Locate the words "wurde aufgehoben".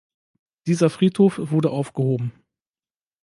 1.37-2.33